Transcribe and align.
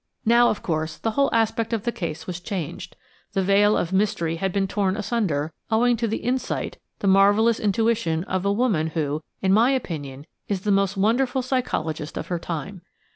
Now, 0.25 0.49
of 0.49 0.63
course, 0.63 0.97
the 0.97 1.11
whole 1.11 1.29
aspect 1.31 1.73
of 1.73 1.83
the 1.83 1.91
case 1.91 2.25
was 2.25 2.39
changed: 2.39 2.95
the 3.33 3.43
veil 3.43 3.77
of 3.77 3.93
mystery 3.93 4.37
had 4.37 4.51
been 4.51 4.67
torn 4.67 4.97
asunder 4.97 5.53
owing 5.69 5.95
to 5.97 6.07
the 6.07 6.17
insight, 6.23 6.79
the 7.01 7.07
marvelous 7.07 7.59
intuition, 7.59 8.23
of 8.23 8.43
a 8.43 8.51
woman 8.51 8.87
who, 8.87 9.21
in 9.43 9.53
my 9.53 9.69
opinion, 9.69 10.25
is 10.47 10.61
the 10.61 10.71
most 10.71 10.97
wonderful 10.97 11.43
psychologist 11.43 12.17
of 12.17 12.29
her 12.29 12.39
time. 12.39 12.81